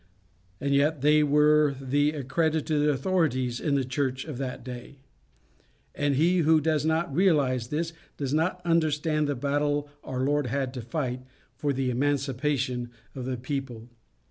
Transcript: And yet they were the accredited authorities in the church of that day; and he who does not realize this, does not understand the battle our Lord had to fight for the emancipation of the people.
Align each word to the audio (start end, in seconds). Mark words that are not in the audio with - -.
And 0.59 0.73
yet 0.73 1.01
they 1.01 1.21
were 1.21 1.75
the 1.79 2.13
accredited 2.13 2.89
authorities 2.89 3.59
in 3.59 3.75
the 3.75 3.85
church 3.85 4.25
of 4.25 4.39
that 4.39 4.63
day; 4.65 4.97
and 5.93 6.15
he 6.15 6.39
who 6.39 6.59
does 6.59 6.83
not 6.87 7.13
realize 7.13 7.67
this, 7.67 7.93
does 8.17 8.33
not 8.33 8.61
understand 8.65 9.27
the 9.27 9.35
battle 9.35 9.87
our 10.03 10.21
Lord 10.21 10.47
had 10.47 10.73
to 10.73 10.81
fight 10.81 11.21
for 11.55 11.71
the 11.71 11.91
emancipation 11.91 12.89
of 13.13 13.25
the 13.25 13.37
people. 13.37 13.89